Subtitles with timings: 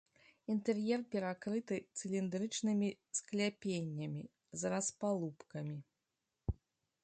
[0.51, 4.23] Інтэр'ер перакрыты цыліндрычнымі скляпеннямі
[4.63, 5.77] з распалубкамі.